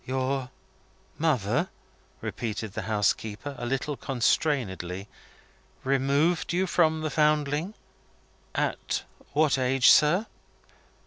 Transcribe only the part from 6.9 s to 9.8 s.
the Foundling? At what